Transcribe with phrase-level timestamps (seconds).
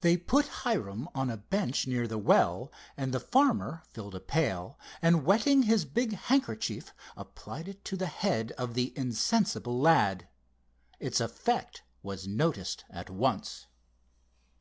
[0.00, 4.76] They put Hiram on a bench near the well, and the farmer filled a pail,
[5.00, 10.26] and wetting his big handkerchief applied it to the head of the insensible lad.
[10.98, 13.68] Its effect was noticed at once.